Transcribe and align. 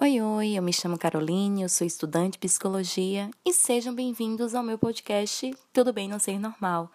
Oi, 0.00 0.20
oi, 0.20 0.56
eu 0.56 0.62
me 0.62 0.72
chamo 0.72 0.96
Caroline, 0.96 1.62
eu 1.62 1.68
sou 1.68 1.84
estudante 1.84 2.34
de 2.34 2.38
psicologia 2.38 3.28
e 3.44 3.52
sejam 3.52 3.92
bem-vindos 3.92 4.54
ao 4.54 4.62
meu 4.62 4.78
podcast 4.78 5.52
Tudo 5.72 5.92
Bem 5.92 6.08
Não 6.08 6.20
Ser 6.20 6.38
Normal. 6.38 6.88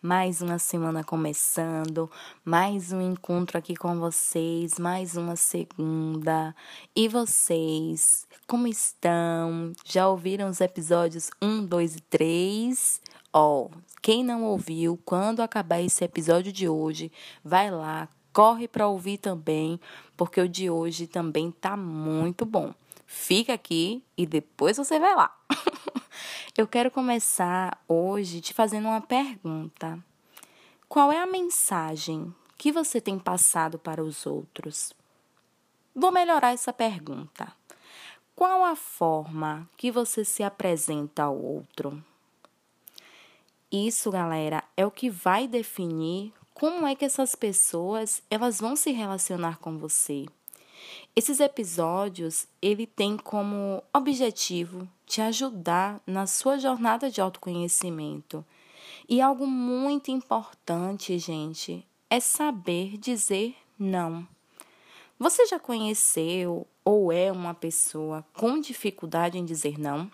Mais 0.00 0.40
uma 0.40 0.56
semana 0.60 1.02
começando, 1.02 2.08
mais 2.44 2.92
um 2.92 3.00
encontro 3.00 3.58
aqui 3.58 3.74
com 3.74 3.98
vocês, 3.98 4.78
mais 4.78 5.16
uma 5.16 5.34
segunda. 5.34 6.54
E 6.94 7.08
vocês, 7.08 8.24
como 8.46 8.68
estão? 8.68 9.72
Já 9.84 10.08
ouviram 10.08 10.48
os 10.48 10.60
episódios 10.60 11.30
1, 11.42 11.66
2 11.66 11.96
e 11.96 12.00
3? 12.02 13.00
Ó, 13.32 13.62
oh, 13.62 13.70
quem 14.00 14.22
não 14.22 14.44
ouviu, 14.44 14.96
quando 15.04 15.40
acabar 15.40 15.80
esse 15.80 16.04
episódio 16.04 16.52
de 16.52 16.68
hoje, 16.68 17.10
vai 17.42 17.68
lá, 17.68 18.08
corre 18.34 18.66
para 18.66 18.88
ouvir 18.88 19.18
também, 19.18 19.80
porque 20.16 20.40
o 20.40 20.48
de 20.48 20.68
hoje 20.68 21.06
também 21.06 21.52
tá 21.52 21.76
muito 21.76 22.44
bom. 22.44 22.74
Fica 23.06 23.54
aqui 23.54 24.02
e 24.16 24.26
depois 24.26 24.76
você 24.76 24.98
vai 24.98 25.14
lá. 25.14 25.34
Eu 26.58 26.66
quero 26.66 26.90
começar 26.90 27.80
hoje 27.88 28.40
te 28.40 28.52
fazendo 28.52 28.88
uma 28.88 29.00
pergunta. 29.00 29.98
Qual 30.88 31.12
é 31.12 31.18
a 31.18 31.26
mensagem 31.26 32.34
que 32.58 32.72
você 32.72 33.00
tem 33.00 33.18
passado 33.18 33.78
para 33.78 34.02
os 34.02 34.26
outros? 34.26 34.92
Vou 35.94 36.10
melhorar 36.10 36.52
essa 36.52 36.72
pergunta. 36.72 37.52
Qual 38.34 38.64
a 38.64 38.74
forma 38.74 39.68
que 39.76 39.92
você 39.92 40.24
se 40.24 40.42
apresenta 40.42 41.22
ao 41.22 41.40
outro? 41.40 42.02
Isso, 43.70 44.10
galera, 44.10 44.64
é 44.76 44.84
o 44.84 44.90
que 44.90 45.08
vai 45.08 45.46
definir 45.46 46.32
como 46.54 46.86
é 46.86 46.94
que 46.94 47.04
essas 47.04 47.34
pessoas 47.34 48.22
elas 48.30 48.60
vão 48.60 48.76
se 48.76 48.92
relacionar 48.92 49.58
com 49.58 49.76
você. 49.76 50.24
Esses 51.16 51.40
episódios, 51.40 52.46
ele 52.62 52.86
tem 52.86 53.16
como 53.16 53.82
objetivo 53.92 54.88
te 55.04 55.20
ajudar 55.20 56.00
na 56.06 56.26
sua 56.26 56.58
jornada 56.58 57.10
de 57.10 57.20
autoconhecimento. 57.20 58.44
E 59.08 59.20
algo 59.20 59.46
muito 59.46 60.10
importante, 60.10 61.18
gente, 61.18 61.84
é 62.08 62.20
saber 62.20 62.96
dizer 62.98 63.54
não. 63.78 64.26
Você 65.18 65.46
já 65.46 65.58
conheceu 65.58 66.66
ou 66.84 67.12
é 67.12 67.30
uma 67.30 67.54
pessoa 67.54 68.24
com 68.32 68.60
dificuldade 68.60 69.38
em 69.38 69.44
dizer 69.44 69.78
não? 69.78 70.10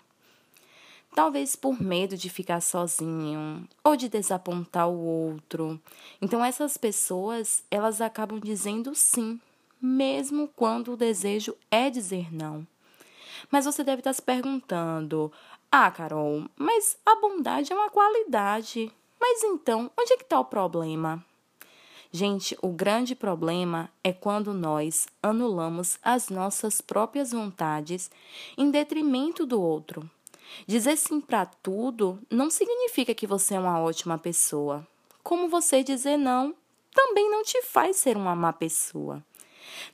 Talvez 1.13 1.55
por 1.55 1.81
medo 1.81 2.17
de 2.17 2.29
ficar 2.29 2.61
sozinho 2.61 3.67
ou 3.83 3.95
de 3.95 4.09
desapontar 4.09 4.89
o 4.89 4.99
outro. 4.99 5.79
Então 6.21 6.43
essas 6.43 6.77
pessoas, 6.77 7.63
elas 7.69 8.01
acabam 8.01 8.39
dizendo 8.39 8.93
sim, 8.95 9.39
mesmo 9.81 10.49
quando 10.55 10.93
o 10.93 10.97
desejo 10.97 11.55
é 11.69 11.89
dizer 11.89 12.33
não. 12.33 12.65
Mas 13.49 13.65
você 13.65 13.83
deve 13.83 13.99
estar 13.99 14.13
se 14.13 14.21
perguntando: 14.21 15.31
"Ah, 15.71 15.89
Carol, 15.91 16.45
mas 16.55 16.97
a 17.05 17.15
bondade 17.15 17.71
é 17.71 17.75
uma 17.75 17.89
qualidade. 17.89 18.91
Mas 19.19 19.43
então, 19.43 19.91
onde 19.99 20.13
é 20.13 20.17
que 20.17 20.23
está 20.23 20.39
o 20.39 20.45
problema?" 20.45 21.23
Gente, 22.13 22.57
o 22.61 22.67
grande 22.67 23.15
problema 23.15 23.89
é 24.03 24.11
quando 24.11 24.53
nós 24.53 25.07
anulamos 25.23 25.97
as 26.03 26.27
nossas 26.27 26.81
próprias 26.81 27.31
vontades 27.31 28.11
em 28.57 28.69
detrimento 28.69 29.45
do 29.45 29.61
outro. 29.61 30.09
Dizer 30.67 30.97
sim 30.97 31.19
para 31.21 31.45
tudo 31.45 32.19
não 32.29 32.49
significa 32.49 33.13
que 33.13 33.27
você 33.27 33.55
é 33.55 33.59
uma 33.59 33.79
ótima 33.79 34.17
pessoa. 34.17 34.85
Como 35.23 35.49
você 35.49 35.83
dizer 35.83 36.17
não 36.17 36.55
também 36.93 37.29
não 37.29 37.43
te 37.43 37.61
faz 37.61 37.97
ser 37.97 38.17
uma 38.17 38.35
má 38.35 38.51
pessoa. 38.51 39.23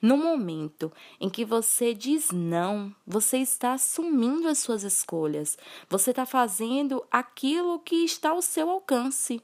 No 0.02 0.17
momento 0.17 0.92
em 1.20 1.30
que 1.30 1.45
você 1.45 1.93
diz 1.93 2.32
não, 2.32 2.93
você 3.05 3.37
está 3.37 3.73
assumindo 3.73 4.48
as 4.48 4.58
suas 4.58 4.83
escolhas. 4.83 5.58
Você 5.89 6.09
está 6.09 6.26
fazendo 6.26 7.05
aquilo 7.11 7.80
que 7.80 7.98
está 8.03 8.32
ao 8.32 8.42
seu 8.42 8.70
alcance. 8.70 9.42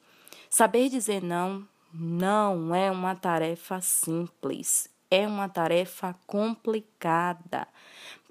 Saber 0.49 0.89
dizer 0.89 1.21
não 1.21 1.67
não 1.93 2.73
é 2.73 2.89
uma 2.89 3.15
tarefa 3.15 3.79
simples, 3.79 4.89
é 5.11 5.27
uma 5.27 5.47
tarefa 5.47 6.15
complicada. 6.25 7.67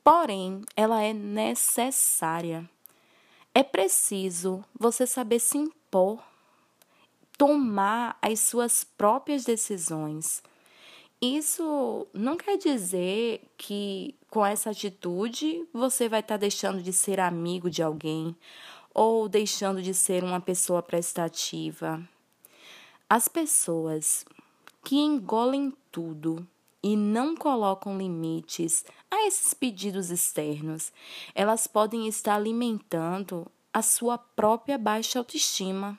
Porém, 0.05 0.63
ela 0.75 1.03
é 1.03 1.13
necessária. 1.13 2.69
É 3.55 3.63
preciso 3.63 4.65
você 4.79 5.07
saber 5.07 5.39
se 5.39 5.59
impor, 5.59 6.23
tomar 7.39 8.19
as 8.21 8.41
suas 8.41 8.83
próprias 8.83 9.45
decisões. 9.45 10.43
Isso 11.21 12.07
não 12.13 12.37
quer 12.37 12.57
dizer 12.57 13.43
que 13.57 14.17
com 14.29 14.45
essa 14.45 14.71
atitude 14.71 15.69
você 15.73 16.09
vai 16.09 16.21
estar 16.21 16.35
tá 16.35 16.39
deixando 16.39 16.83
de 16.83 16.93
ser 16.93 17.21
amigo 17.21 17.71
de 17.71 17.83
alguém 17.83 18.35
ou 18.93 19.29
deixando 19.29 19.81
de 19.81 19.95
ser 19.95 20.25
uma 20.25 20.41
pessoa 20.41 20.83
prestativa. 20.83 22.03
As 23.09 23.29
pessoas 23.29 24.25
que 24.83 24.97
engolem 24.97 25.73
tudo 25.93 26.45
e 26.83 26.97
não 26.97 27.37
colocam 27.37 27.97
limites 27.97 28.85
a 29.13 29.27
esses 29.27 29.53
pedidos 29.53 30.11
externos, 30.11 30.91
elas 31.35 31.67
podem 31.67 32.09
estar 32.09 32.35
alimentando 32.35 33.47
a 33.71 33.83
sua 33.83 34.17
própria 34.17 34.79
baixa 34.79 35.19
autoestima. 35.19 35.99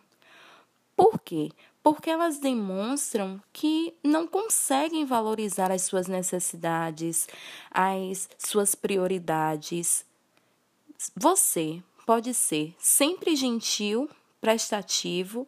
Por 0.95 1.19
quê? 1.19 1.51
Porque 1.83 2.09
elas 2.09 2.39
demonstram 2.39 3.39
que 3.53 3.93
não 4.03 4.25
conseguem 4.25 5.05
valorizar 5.05 5.71
as 5.71 5.83
suas 5.83 6.07
necessidades, 6.07 7.27
as 7.69 8.27
suas 8.39 8.73
prioridades. 8.73 10.03
Você 11.15 11.83
pode 12.07 12.33
ser 12.33 12.73
sempre 12.79 13.35
gentil, 13.35 14.09
prestativo, 14.41 15.47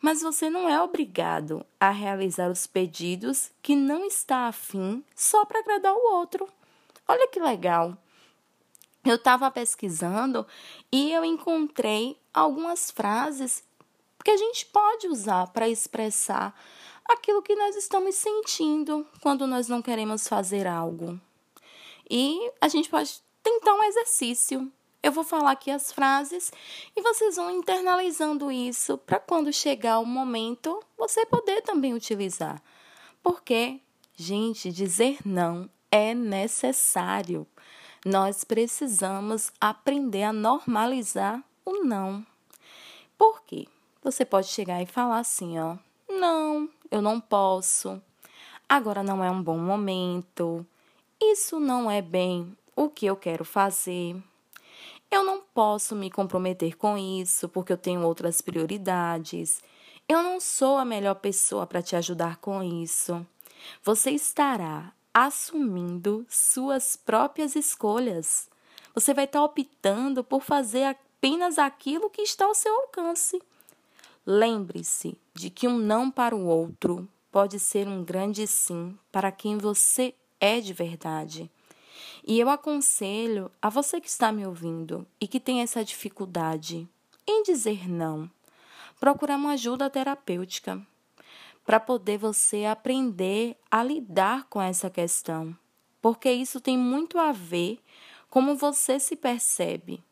mas 0.00 0.22
você 0.22 0.48
não 0.48 0.68
é 0.68 0.80
obrigado 0.80 1.66
a 1.80 1.90
realizar 1.90 2.48
os 2.48 2.68
pedidos 2.68 3.50
que 3.60 3.74
não 3.74 4.06
está 4.06 4.46
afim 4.46 5.02
só 5.16 5.44
para 5.44 5.58
agradar 5.58 5.92
o 5.92 6.14
outro. 6.14 6.48
Olha 7.10 7.26
que 7.26 7.40
legal! 7.40 7.98
Eu 9.04 9.16
estava 9.16 9.50
pesquisando 9.50 10.46
e 10.92 11.12
eu 11.12 11.24
encontrei 11.24 12.16
algumas 12.32 12.92
frases 12.92 13.64
que 14.24 14.30
a 14.30 14.36
gente 14.36 14.66
pode 14.66 15.08
usar 15.08 15.48
para 15.48 15.68
expressar 15.68 16.54
aquilo 17.04 17.42
que 17.42 17.56
nós 17.56 17.74
estamos 17.74 18.14
sentindo 18.14 19.04
quando 19.20 19.44
nós 19.44 19.66
não 19.66 19.82
queremos 19.82 20.28
fazer 20.28 20.68
algo. 20.68 21.20
E 22.08 22.48
a 22.60 22.68
gente 22.68 22.88
pode 22.88 23.20
tentar 23.42 23.74
um 23.74 23.82
exercício. 23.82 24.72
Eu 25.02 25.10
vou 25.10 25.24
falar 25.24 25.50
aqui 25.50 25.72
as 25.72 25.90
frases 25.90 26.52
e 26.94 27.02
vocês 27.02 27.34
vão 27.34 27.50
internalizando 27.50 28.52
isso 28.52 28.96
para 28.98 29.18
quando 29.18 29.52
chegar 29.52 29.98
o 29.98 30.06
momento 30.06 30.80
você 30.96 31.26
poder 31.26 31.60
também 31.62 31.92
utilizar. 31.92 32.62
Porque, 33.20 33.80
gente, 34.14 34.70
dizer 34.70 35.18
não 35.24 35.68
é 35.90 36.14
necessário. 36.14 37.46
Nós 38.04 38.44
precisamos 38.44 39.52
aprender 39.60 40.22
a 40.22 40.32
normalizar 40.32 41.42
o 41.64 41.84
não. 41.84 42.24
Por 43.18 43.42
quê? 43.42 43.66
Você 44.02 44.24
pode 44.24 44.48
chegar 44.48 44.80
e 44.82 44.86
falar 44.86 45.18
assim, 45.18 45.58
ó: 45.58 45.76
"Não, 46.08 46.68
eu 46.90 47.02
não 47.02 47.20
posso. 47.20 48.00
Agora 48.68 49.02
não 49.02 49.22
é 49.22 49.30
um 49.30 49.42
bom 49.42 49.58
momento. 49.58 50.66
Isso 51.20 51.60
não 51.60 51.90
é 51.90 52.00
bem 52.00 52.56
o 52.74 52.88
que 52.88 53.06
eu 53.06 53.16
quero 53.16 53.44
fazer." 53.44 54.16
Eu 55.10 55.24
não 55.24 55.42
posso 55.52 55.96
me 55.96 56.08
comprometer 56.08 56.76
com 56.76 56.96
isso 56.96 57.48
porque 57.48 57.72
eu 57.72 57.76
tenho 57.76 58.02
outras 58.02 58.40
prioridades. 58.40 59.60
Eu 60.08 60.22
não 60.22 60.38
sou 60.38 60.78
a 60.78 60.84
melhor 60.84 61.16
pessoa 61.16 61.66
para 61.66 61.82
te 61.82 61.96
ajudar 61.96 62.36
com 62.36 62.62
isso. 62.62 63.26
Você 63.82 64.12
estará 64.12 64.92
assumindo 65.12 66.26
suas 66.28 66.96
próprias 66.96 67.56
escolhas. 67.56 68.48
Você 68.94 69.12
vai 69.12 69.24
estar 69.24 69.42
optando 69.42 70.22
por 70.24 70.42
fazer 70.42 70.84
apenas 70.84 71.58
aquilo 71.58 72.10
que 72.10 72.22
está 72.22 72.44
ao 72.44 72.54
seu 72.54 72.74
alcance. 72.82 73.40
Lembre-se 74.26 75.16
de 75.34 75.50
que 75.50 75.66
um 75.66 75.78
não 75.78 76.10
para 76.10 76.34
o 76.36 76.46
outro 76.46 77.08
pode 77.30 77.58
ser 77.58 77.88
um 77.88 78.04
grande 78.04 78.46
sim 78.46 78.96
para 79.10 79.32
quem 79.32 79.58
você 79.58 80.14
é 80.40 80.60
de 80.60 80.72
verdade. 80.72 81.50
E 82.26 82.38
eu 82.38 82.48
aconselho 82.48 83.50
a 83.62 83.68
você 83.68 84.00
que 84.00 84.08
está 84.08 84.30
me 84.30 84.46
ouvindo 84.46 85.06
e 85.20 85.26
que 85.26 85.40
tem 85.40 85.62
essa 85.62 85.84
dificuldade 85.84 86.88
em 87.26 87.42
dizer 87.42 87.88
não, 87.88 88.30
procurar 88.98 89.36
uma 89.36 89.52
ajuda 89.52 89.88
terapêutica 89.88 90.84
para 91.70 91.78
poder 91.78 92.18
você 92.18 92.64
aprender 92.64 93.56
a 93.70 93.80
lidar 93.84 94.48
com 94.48 94.60
essa 94.60 94.90
questão, 94.90 95.56
porque 96.02 96.28
isso 96.28 96.60
tem 96.60 96.76
muito 96.76 97.16
a 97.16 97.30
ver 97.30 97.78
como 98.28 98.56
você 98.56 98.98
se 98.98 99.14
percebe. 99.14 100.02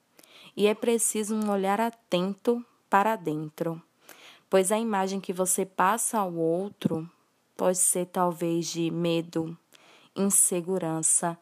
E 0.56 0.68
é 0.68 0.72
preciso 0.72 1.34
um 1.34 1.50
olhar 1.50 1.80
atento 1.80 2.64
para 2.88 3.16
dentro, 3.16 3.82
pois 4.48 4.70
a 4.70 4.78
imagem 4.78 5.18
que 5.18 5.32
você 5.32 5.66
passa 5.66 6.20
ao 6.20 6.32
outro 6.32 7.10
pode 7.56 7.78
ser 7.78 8.06
talvez 8.06 8.68
de 8.68 8.88
medo, 8.88 9.58
insegurança. 10.14 11.36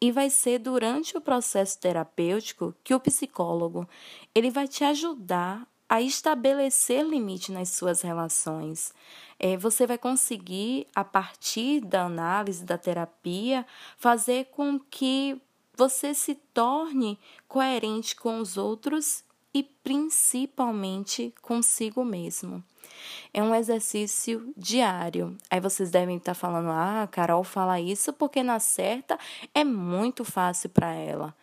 E 0.00 0.10
vai 0.10 0.30
ser 0.30 0.60
durante 0.60 1.14
o 1.14 1.20
processo 1.20 1.78
terapêutico 1.78 2.74
que 2.82 2.94
o 2.94 3.00
psicólogo 3.00 3.86
ele 4.34 4.50
vai 4.50 4.66
te 4.66 4.82
ajudar 4.82 5.68
a 5.88 6.00
estabelecer 6.00 7.04
limite 7.04 7.50
nas 7.50 7.70
suas 7.70 8.02
relações. 8.02 8.92
É, 9.38 9.56
você 9.56 9.86
vai 9.86 9.96
conseguir, 9.96 10.86
a 10.94 11.04
partir 11.04 11.80
da 11.80 12.04
análise, 12.04 12.64
da 12.64 12.76
terapia, 12.76 13.64
fazer 13.96 14.46
com 14.46 14.78
que 14.78 15.40
você 15.76 16.12
se 16.12 16.34
torne 16.52 17.18
coerente 17.46 18.16
com 18.16 18.40
os 18.40 18.56
outros 18.56 19.22
e 19.54 19.62
principalmente 19.62 21.32
consigo 21.40 22.04
mesmo. 22.04 22.62
É 23.32 23.42
um 23.42 23.54
exercício 23.54 24.52
diário. 24.56 25.36
Aí 25.48 25.60
vocês 25.60 25.90
devem 25.90 26.16
estar 26.16 26.34
falando: 26.34 26.70
ah, 26.70 27.08
Carol 27.10 27.44
fala 27.44 27.80
isso 27.80 28.12
porque 28.12 28.42
na 28.42 28.58
certa 28.58 29.18
é 29.54 29.64
muito 29.64 30.24
fácil 30.24 30.68
para 30.68 30.92
ela. 30.92 31.34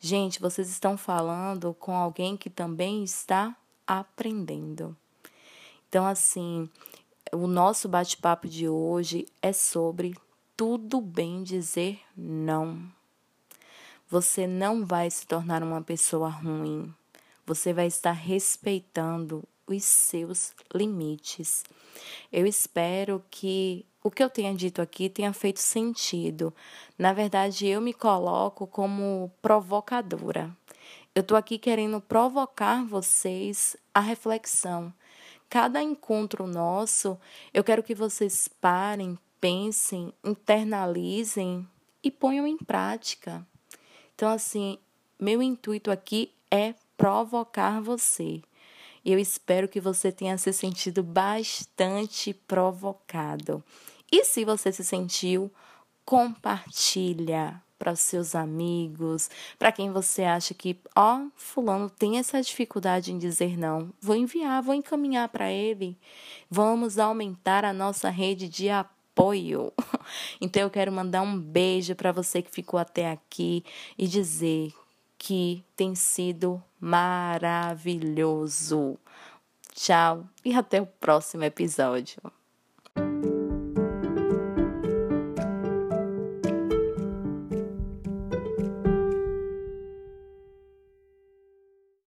Gente, 0.00 0.40
vocês 0.40 0.68
estão 0.68 0.96
falando 0.96 1.74
com 1.78 1.94
alguém 1.94 2.36
que 2.36 2.50
também 2.50 3.04
está 3.04 3.54
aprendendo. 3.86 4.96
Então, 5.88 6.06
assim, 6.06 6.68
o 7.32 7.46
nosso 7.46 7.88
bate-papo 7.88 8.48
de 8.48 8.68
hoje 8.68 9.26
é 9.40 9.52
sobre 9.52 10.14
tudo 10.56 11.00
bem 11.00 11.42
dizer 11.42 12.00
não. 12.16 12.82
Você 14.08 14.46
não 14.46 14.84
vai 14.84 15.10
se 15.10 15.26
tornar 15.26 15.62
uma 15.62 15.80
pessoa 15.80 16.28
ruim. 16.28 16.92
Você 17.46 17.72
vai 17.72 17.86
estar 17.86 18.12
respeitando 18.12 19.42
os 19.66 19.84
seus 19.84 20.52
limites. 20.74 21.64
Eu 22.30 22.46
espero 22.46 23.24
que 23.30 23.86
o 24.04 24.10
que 24.10 24.22
eu 24.22 24.28
tenha 24.28 24.54
dito 24.54 24.82
aqui 24.82 25.08
tenha 25.08 25.32
feito 25.32 25.60
sentido. 25.60 26.52
Na 26.98 27.12
verdade, 27.12 27.66
eu 27.66 27.80
me 27.80 27.94
coloco 27.94 28.66
como 28.66 29.30
provocadora. 29.40 30.54
Eu 31.14 31.20
estou 31.20 31.36
aqui 31.36 31.58
querendo 31.58 32.00
provocar 32.00 32.82
vocês 32.86 33.76
a 33.92 34.00
reflexão. 34.00 34.92
Cada 35.46 35.82
encontro 35.82 36.46
nosso, 36.46 37.18
eu 37.52 37.62
quero 37.62 37.82
que 37.82 37.94
vocês 37.94 38.48
parem, 38.48 39.18
pensem, 39.38 40.10
internalizem 40.24 41.68
e 42.02 42.10
ponham 42.10 42.46
em 42.46 42.56
prática. 42.56 43.46
Então, 44.14 44.30
assim, 44.30 44.78
meu 45.20 45.42
intuito 45.42 45.90
aqui 45.90 46.32
é 46.50 46.74
provocar 46.96 47.82
você. 47.82 48.40
E 49.04 49.12
eu 49.12 49.18
espero 49.18 49.68
que 49.68 49.80
você 49.80 50.10
tenha 50.10 50.38
se 50.38 50.50
sentido 50.50 51.02
bastante 51.02 52.32
provocado. 52.32 53.62
E 54.10 54.24
se 54.24 54.46
você 54.46 54.72
se 54.72 54.82
sentiu, 54.82 55.52
compartilha 56.06 57.62
para 57.82 57.90
os 57.90 57.98
seus 57.98 58.36
amigos, 58.36 59.28
para 59.58 59.72
quem 59.72 59.90
você 59.90 60.22
acha 60.22 60.54
que, 60.54 60.78
ó, 60.94 61.22
fulano 61.34 61.90
tem 61.90 62.16
essa 62.16 62.40
dificuldade 62.40 63.12
em 63.12 63.18
dizer 63.18 63.58
não. 63.58 63.92
Vou 64.00 64.14
enviar, 64.14 64.62
vou 64.62 64.72
encaminhar 64.72 65.28
para 65.30 65.50
ele. 65.50 65.98
Vamos 66.48 66.96
aumentar 66.96 67.64
a 67.64 67.72
nossa 67.72 68.08
rede 68.08 68.48
de 68.48 68.70
apoio. 68.70 69.72
Então 70.40 70.62
eu 70.62 70.70
quero 70.70 70.92
mandar 70.92 71.22
um 71.22 71.38
beijo 71.38 71.94
para 71.94 72.12
você 72.12 72.40
que 72.40 72.50
ficou 72.50 72.78
até 72.78 73.10
aqui 73.10 73.64
e 73.98 74.08
dizer 74.08 74.72
que 75.18 75.64
tem 75.76 75.94
sido 75.94 76.62
maravilhoso. 76.80 77.98
Tchau 79.74 80.26
e 80.44 80.54
até 80.54 80.80
o 80.80 80.86
próximo 80.86 81.44
episódio. 81.44 82.22